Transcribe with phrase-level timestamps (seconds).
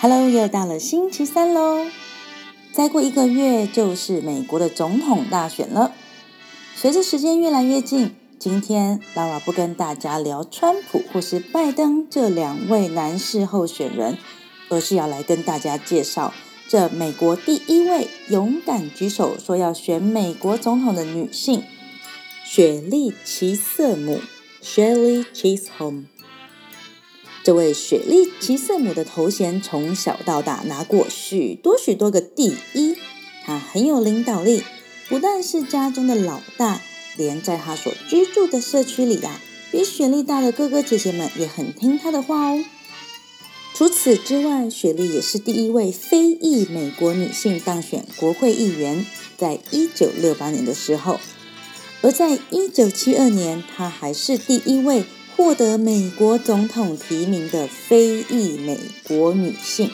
[0.00, 1.84] Hello，又到了星期三喽！
[2.70, 5.92] 再过一个月就是美国的总统大选了。
[6.76, 14.16] 随着时间越来越近，今天拉瓦不跟大家聊川普或是拜登这两位男士候选人，
[14.68, 16.32] 而是要来跟大家介绍
[16.68, 21.64] 这美国第一位勇敢举手说要选美国总统的女性——
[22.46, 24.20] 雪莉·齐瑟姆
[24.62, 26.04] （Shirley Chisholm）。
[27.44, 32.94] 这位雪莉·齐瑟姆的头衔从小到大拿过许多许多个第一，
[33.44, 34.62] 她很有领导力，
[35.08, 36.82] 不但是家中的老大，
[37.16, 39.40] 连在她所居住的社区里呀、啊，
[39.72, 42.64] 比雪莉大的哥哥姐姐们也很听她的话哦。
[43.74, 49.06] 除此之外，雪莉也是第一位非裔美国女性当选国会议员，
[49.38, 51.18] 在一九六八年的时候，
[52.02, 55.04] 而在一九七二年，她还是第一位。
[55.38, 59.92] 获得美国总统提名的非裔美国女性，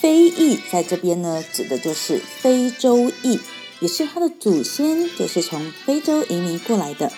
[0.00, 3.40] 非裔在这边呢，指的就是非洲裔，
[3.80, 7.10] 也是她的祖先就是从非洲移民过来的。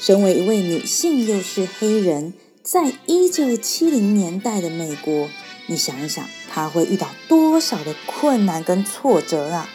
[0.00, 2.34] 身为一位女性，又是黑人，
[2.64, 5.28] 在一九七零年代的美国，
[5.68, 9.70] 你想一想，她会遇到多少的困难跟挫折啊？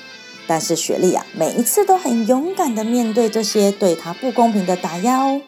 [0.46, 5.42] 但是雪莉啊，每一次都很勇敢的面对这些对她不公平的打压哦。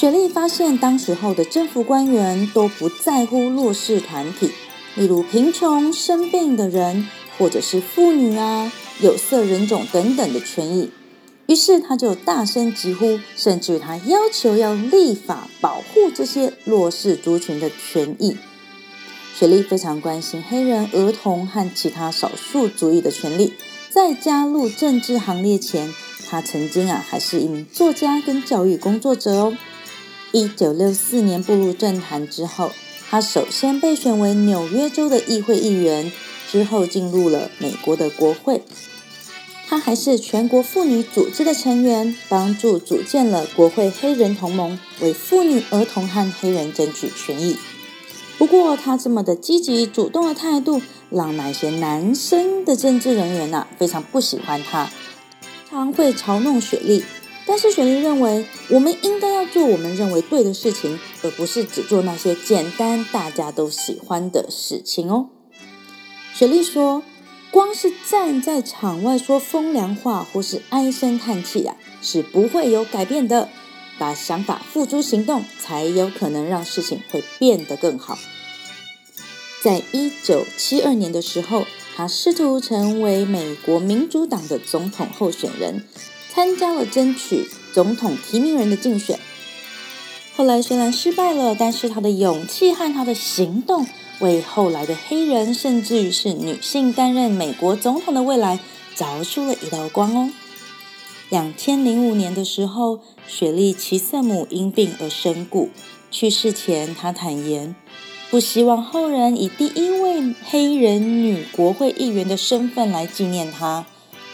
[0.00, 4.50] 雪莉发现，当时候的政府官员都不在乎弱势团体，
[4.94, 7.06] 例如贫穷、生病的人，
[7.36, 10.90] 或者是妇女啊、有色人种等等的权益。
[11.48, 18.38] 于是，他就大声疾呼，甚至他要求要立法保护这些弱势族群的权益。
[19.34, 23.52] 雪莉非常关心黑人、儿童和其他少数族裔的权利。
[23.90, 25.92] 在加入政治行列前，
[26.26, 29.58] 他曾经啊还是一名作家跟教育工作者哦。
[30.32, 32.70] 一九六四年步入政坛之后，
[33.10, 36.12] 他首先被选为纽约州的议会议员，
[36.50, 38.62] 之后进入了美国的国会。
[39.68, 47.56] 他还是全国妇女组织的成员，帮助组建了国会黑人同盟，为妇女、儿童和黑人争取权益。
[48.38, 54.90] 不过，他这么的积极主动的态度，让那些男生的政治人员呐、非常不喜欢他，
[55.68, 57.04] 常会嘲弄雪莉。
[57.46, 65.28] 但是雪莉认为，我们应该要做我们认为对的事情，而不是只做那些简单大家都喜欢的事情哦。
[66.32, 67.02] 雪莉说
[67.50, 73.48] ：“光是站在场外说风凉话或是唉声叹气啊，是不会有改变的。
[73.98, 78.16] 把想法付诸行动，才有可能让事情会变得更好。”
[79.62, 85.84] 在一九七二年的时候，她试图成为美国民主党的总统候选人。
[86.32, 89.18] 参加了争取总统提名人的竞选，
[90.36, 93.86] 后来虽然失败了，但是他的勇气和他的行动，
[94.20, 98.60] 为后来的黑人甚至于是女性担任美国总统的未来，
[98.96, 100.30] 凿出了一道光哦。
[101.28, 105.70] 两千零五年的时候，雪莉·齐瑟姆因病而身故，
[106.10, 107.74] 去世前他坦言，
[108.30, 113.84] 不希望后人以第一位黑人女国会议员的身份来纪念她，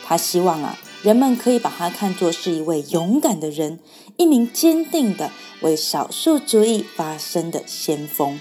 [0.04, 0.78] 他希望啊。
[1.06, 3.78] 人们可以把他看作是一位勇敢的人，
[4.16, 5.30] 一名坚定的
[5.60, 8.40] 为少数族裔发声的先锋。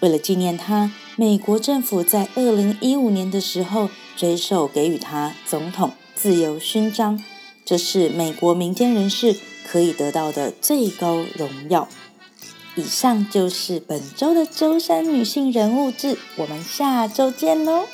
[0.00, 7.24] 为了纪念他，美国政府在二零一五年的时候追授给予他总统自由勋章，
[7.64, 9.34] 这是美国民间人士
[9.66, 11.88] 可以得到的最高荣耀。
[12.76, 17.86] 以上就是本周的周三女性人物志，我们下周见喽。